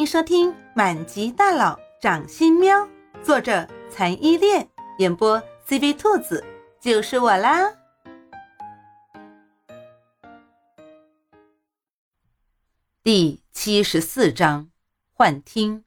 [0.00, 2.74] 迎收听《满级大佬掌心喵》，
[3.22, 4.66] 作者残依恋，
[4.96, 6.42] 演播 CV 兔子，
[6.80, 7.70] 就是我啦。
[13.02, 14.70] 第七十四章
[15.12, 15.84] 幻听。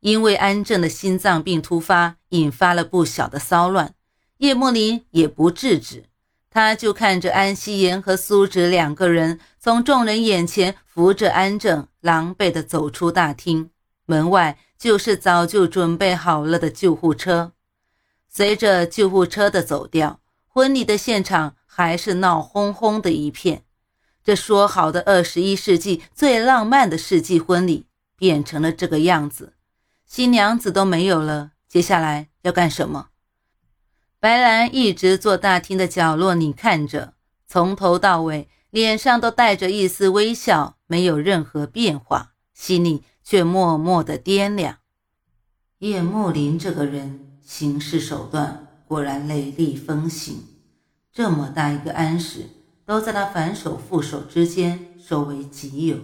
[0.00, 3.94] 因为安正的心脏病突发，引发了不小的骚乱，
[4.38, 6.06] 叶莫林也不制止。
[6.48, 13.70] 他就看着安希言和苏芷两个人从众人眼前扶着安正，狼狈地走出大厅。
[14.04, 17.52] 门外就是早就准备好了的救护车。
[18.28, 23.64] 随着救护车的走掉，婚礼的现场还是闹哄哄的一片。
[24.24, 29.54] 这说好的二十一世纪最浪漫的世纪婚礼，变成了这个样子。
[30.04, 33.08] 新娘子都没有了，接下来要干什么？
[34.20, 37.14] 白兰一直坐大厅的角落里看着，
[37.46, 44.78] 从头到尾脸上都带着一丝微笑，没有任何变化，心里却默默的掂量：
[45.80, 50.38] 叶慕林这个人行事手段果然雷厉风行，
[51.12, 52.48] 这么大一个安史
[52.86, 55.98] 都在他反手覆手之间收为己有。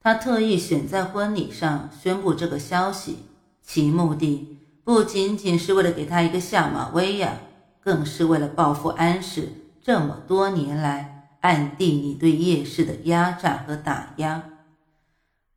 [0.00, 3.18] 他特意选在婚礼上宣布这个消息，
[3.62, 4.58] 其目的。
[4.82, 7.38] 不仅仅是为了给他一个下马威呀，
[7.80, 11.13] 更是为了报复安氏这么多年来
[11.44, 14.44] 暗地里对叶氏的压榨和打压，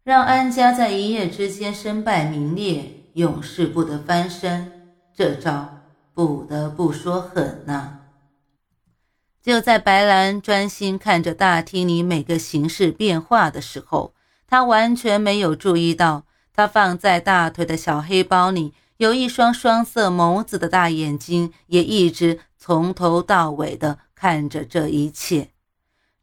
[0.04, 4.70] 让安家在一夜之间身败名裂，永世不得翻身。
[5.16, 5.80] 这招
[6.14, 8.00] 不得不说狠呐！
[9.42, 14.14] 就在白兰专心看着大厅里每个形势变化的时候，
[14.46, 18.74] 他完全没有注意到，他放在大腿的小黑包里。
[18.98, 25.52] 有一双双色眸子的大眼睛，也一直从头到尾的看着这一切。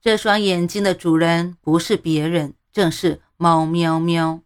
[0.04, 4.40] 这双眼睛的主人不是别人，正是猫喵喵。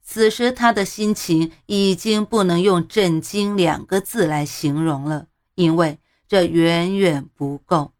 [0.00, 5.26] 此时他的心情已经不能用震惊两个字来形容了，
[5.56, 5.98] 因为
[6.28, 7.90] 这远远不够。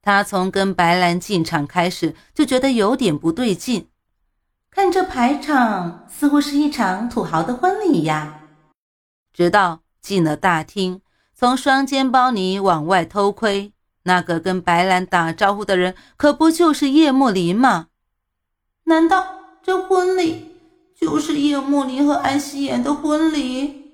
[0.00, 3.88] 他从跟白兰进场开始就觉得有点不对劲，
[4.70, 8.42] 看这排场，似乎是一场土豪的婚礼呀。
[9.32, 11.02] 直到进了大厅，
[11.34, 13.72] 从双肩包里往外偷窥，
[14.08, 17.88] 那个跟白兰打招呼的人，可不就是叶慕林吗？
[18.84, 19.22] 难道
[19.62, 20.56] 这婚礼
[20.98, 23.92] 就是叶慕林和安希言的婚礼？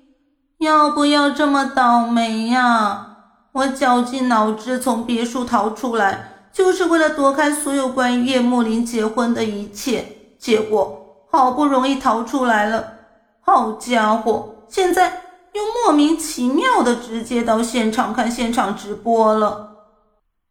[0.59, 3.17] 要不要这么倒霉呀？
[3.51, 10.05] 我绞尽脑汁从别墅逃出来，就是为了躲开所有关于叶慕林结婚的一切，
[10.39, 12.93] 结果好不容易逃出来了，
[13.41, 15.23] 好家伙，现在。
[15.55, 19.74] 又莫名其妙的直接到现场看现场直播了。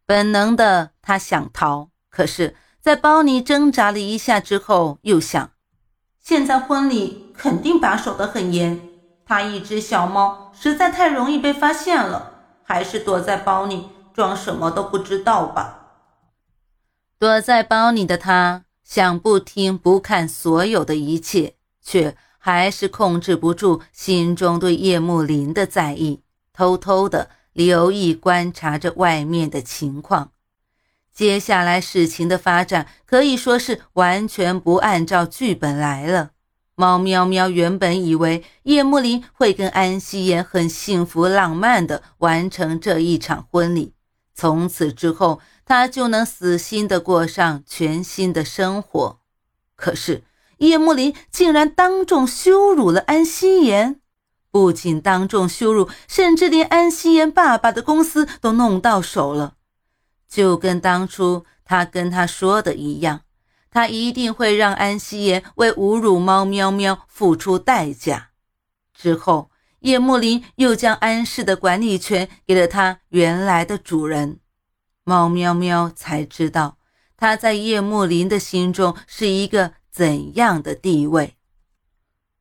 [0.05, 5.51] 本能的他想逃，可是，在包里挣扎了一下之后，又想，
[6.21, 8.79] 现在婚礼肯定把守得很严，
[9.25, 12.31] 他一只小猫实在太容易被发现了，
[12.63, 15.81] 还是躲在包里装什么都不知道吧。
[17.17, 22.15] 躲在包里的他想不听不看所有的一切，却。
[22.37, 26.21] 还是控制不住心中对叶慕林的在意，
[26.53, 30.33] 偷偷的留意观察着外面的情况。
[31.11, 36.31] 接下来事情的发展可以说是完全不按照剧本来了。
[36.75, 43.93] 猫喵喵原本以为叶慕林会跟安希言很幸福浪漫的完成这一场婚礼，
[44.35, 49.19] 从此之后他就能死心的过上全新的生活。
[49.75, 50.23] 可是。
[50.59, 53.99] 叶慕林竟然当众羞辱了安希言，
[54.55, 59.55] 不仅当众羞辱，甚至连安希言爸爸的公司都弄到手了。
[60.29, 63.23] 就跟当初他跟他说的一样，
[63.69, 68.29] 他一定会让安希言为侮辱猫喵喵付出代价。
[68.93, 69.51] 之后，
[69.81, 74.39] 叶慕林又将安氏的管理权给了他原来的主人，
[75.03, 76.77] 猫喵喵才知道
[77.17, 79.73] 他在叶慕林的心中是一个。
[79.91, 81.37] 怎样的地位？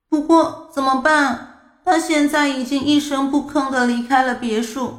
[0.09, 1.54] 不过怎么办？
[1.85, 4.99] 他现在已经一声不吭的离开了别墅。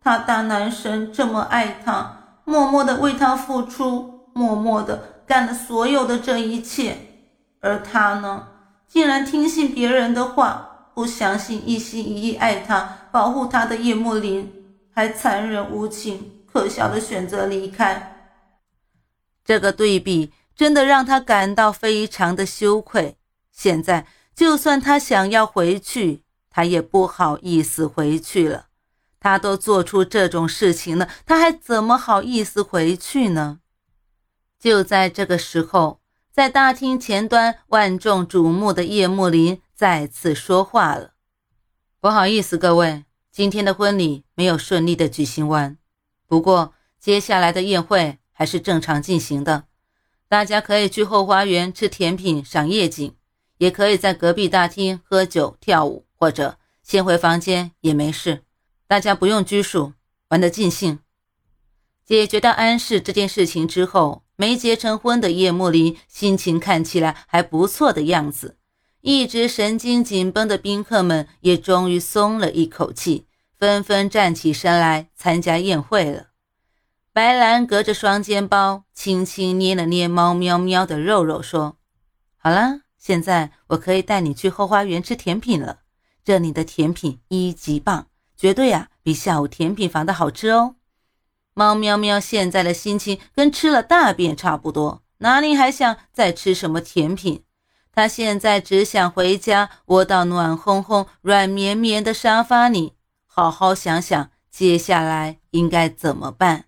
[0.00, 6.96] 他大男神这么爱他，默默的为他付出，默默的干了所有的这一切。
[7.60, 8.48] 而他呢，
[8.86, 14.52] 竟然听信别人的话，不相信一心一意爱他、保护他的叶慕林，
[14.92, 18.30] 还残忍无情、可笑的选择离开。
[19.44, 20.32] 这个对比。
[20.58, 23.16] 真的让他感到非常的羞愧。
[23.52, 24.06] 现在，
[24.38, 28.66] 就算他想要回去，他也不好意思回去了。
[29.18, 33.58] 他都做出这种事情了，他还怎么好意思回去呢？
[34.56, 35.98] 就在这个时候，
[36.30, 41.14] 在大厅前端万众瞩目的叶幕林再次说话了
[41.98, 45.76] ：“不好意思，各位，今天的婚礼没有顺利的举行完。
[46.28, 49.64] 不过接下来的宴会还是正常进行的，
[50.28, 53.16] 大家可以去后花园吃甜品、赏夜景，
[53.58, 58.42] 也可以在隔壁大厅喝酒、跳舞，或者先回房间也没事。
[58.86, 59.92] 大家不用拘束，
[60.28, 61.00] 玩得尽兴。”
[62.04, 68.56] 解决掉安氏这件事情之后，没结成婚的叶幕林心情看起来还不错的样子。
[69.02, 73.26] 一直神经紧绷的宾客们也终于松了一口气，
[73.58, 76.28] 纷纷站起身来参加宴会了。
[77.12, 81.76] 白兰隔着双肩包，轻轻捏了捏猫喵喵的肉肉，说
[82.38, 85.80] ：“好了，现在我可以带你去后花园吃甜品了。
[86.24, 90.74] 这里的甜品一级棒，绝对啊，比下午甜品房的好吃哦。”
[91.54, 97.42] 猫喵喵现在的心情跟吃了大便差不多，哪里还想再吃什么甜品？
[97.90, 102.92] 他现在只想回家，窝到暖烘烘、软绵绵的沙发里，
[103.26, 106.66] 好好想想接下来应该怎么办。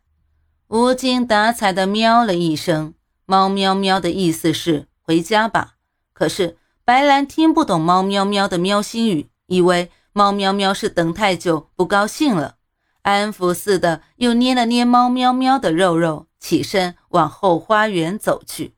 [0.67, 2.95] 无精打采的喵了一声，
[3.27, 5.77] 猫喵喵的意思是回家吧。
[6.21, 12.57] 可是白兰听不懂猫喵喵的喵心语，以为猫喵喵是等太久不高兴了。
[13.01, 18.75] 安抚似的，又捏了捏猫喵喵的肉肉，起身往后花园走去。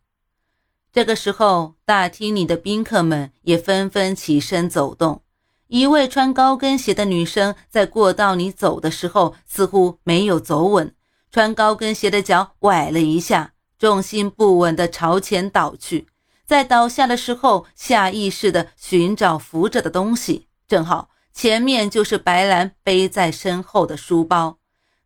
[0.92, 5.22] 这个时候，大厅里的宾客们也纷纷起身走动。
[5.66, 10.94] 一位穿高跟鞋的女生在过道里走的时候，似乎没有走稳，
[11.32, 16.06] 穿高跟鞋的脚崴了一下，重心不稳地朝前倒去。
[16.52, 21.08] 在倒下的时候，下意识地寻找扶着的东西，正好。
[21.32, 24.58] 前面就是白兰背在身后的书包，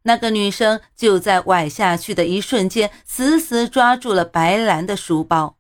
[0.03, 5.57] 那个女生就在崴下去的一瞬间，死死抓住了白兰的书包。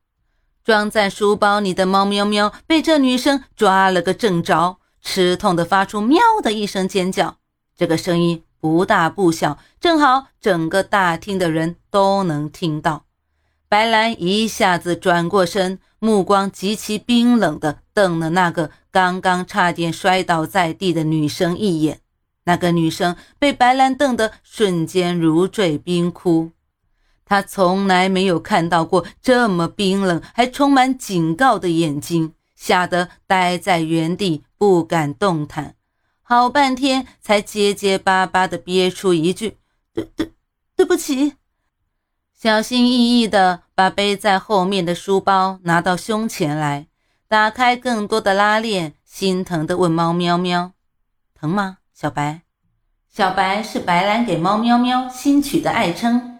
[0.65, 7.37] 装在书包里的猫喵喵被这女生抓了个正着，吃痛的发出喵的一声尖叫。
[7.77, 13.05] 这个声音不大不小，正好整个大厅的人都能听到。
[13.69, 18.71] 白兰一下子转过身，目光极其冰冷地瞪了那个。
[18.93, 22.01] 刚刚差点摔倒在地的女生一眼，
[22.45, 26.53] 那个女生被白兰瞪得瞬间如坠冰窟。
[27.27, 35.75] 她从来没有看到过这么冰冷还充满警告的眼睛，吓得呆在原地不敢动弹，
[36.23, 39.59] 好半天才结结巴巴地憋出一句
[39.93, 40.33] ：“对对，
[40.75, 41.35] 对不起。”
[42.39, 46.87] 小心翼翼地把背在后面的书包拿到胸前来。
[47.27, 50.73] 打开更多的拉链，心疼地问猫喵喵
[51.35, 52.43] ：“疼吗，小白？”
[53.11, 56.39] 小白是白兰给猫喵喵新取的爱称。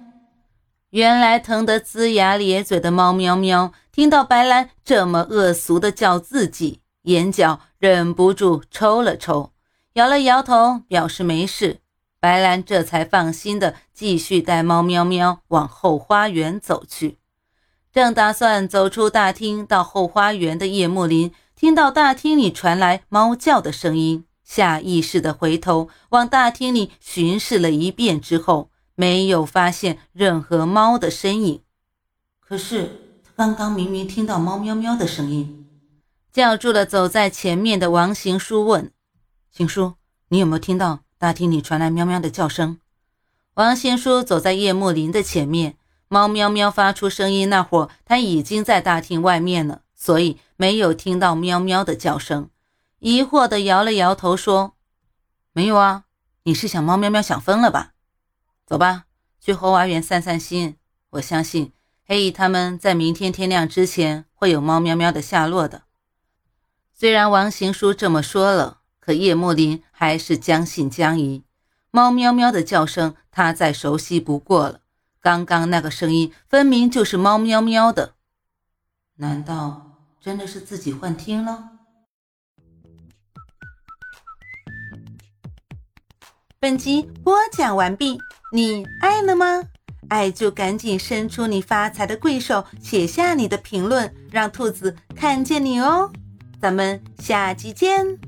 [0.91, 9.51] 原来疼得龇牙咧嘴的猫喵喵，听到白兰这么恶俗的叫自己，眼角忍不住抽了抽，
[9.95, 11.81] 摇了摇头，表示没事。
[12.21, 17.19] 白兰这才放心的继续带猫喵喵往后花园走去。
[17.93, 31.63] 正打算走出大厅到后花园的叶幕林，听到大厅里传来猫叫的声音，下意识的回头往大厅里巡视了一遍之后，没有发现任何猫的身影。
[32.41, 35.67] 可是他刚刚明明听到猫喵喵的声音，
[36.33, 38.93] 叫住了走在前面的王行书问
[39.51, 39.95] ：“行书，
[40.29, 42.79] 你有没有听到大厅里传来喵喵的叫声？”
[43.55, 45.77] 王行书走在叶幕林的前面。
[46.09, 52.49] 猫喵喵发出声音那会儿，他已经在大厅外面了，所以没有听到喵喵的叫声。
[53.01, 54.77] 疑惑地摇了摇头，说
[55.53, 56.05] ：“没有啊，
[56.45, 57.95] 你是想猫喵喵想疯了吧？
[58.65, 59.07] 走吧，
[59.41, 60.77] 去后花园散散心。
[61.11, 61.73] 我相信
[62.07, 65.83] 黑蚁他们在明天天亮之前会有猫喵喵的下落的。”
[66.95, 68.76] 虽然王行书这么说了，
[69.07, 71.45] 可叶幕林还是将信将疑。
[71.93, 74.81] 猫喵喵的叫声，他再熟悉不过了。
[75.21, 78.15] 刚刚那个声音分明就是猫喵喵的，
[79.19, 81.71] 难道真的是自己幻听了？
[86.59, 88.19] 本集播讲完毕，
[88.53, 89.63] 你爱了吗？
[90.09, 96.11] 爱就赶紧伸出你发财的贵手，写下你的评论，让兔子看见你哦！
[96.61, 98.26] 咱们下集见。